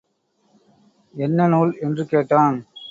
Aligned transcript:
என்ன 1.13 1.47
நூல்? 1.47 1.77
என்று 1.81 2.05
கேட்டான். 2.05 2.57